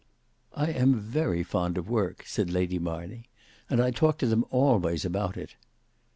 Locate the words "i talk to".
3.79-4.25